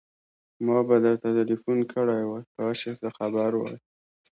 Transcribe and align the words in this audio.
ما 0.65 0.77
به 0.87 0.95
درته 1.05 1.27
ټليفون 1.37 1.79
کړی 1.91 2.23
وای، 2.25 2.43
کاش 2.55 2.77
چې 2.83 2.89
زه 2.99 3.07
خبر 3.17 3.51
وای. 3.57 3.75